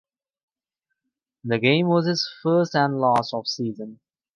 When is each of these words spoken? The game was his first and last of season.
The 1.43 1.59
game 1.59 1.85
was 1.87 2.07
his 2.07 2.27
first 2.41 2.73
and 2.73 2.99
last 2.99 3.35
of 3.35 3.47
season. 3.47 3.99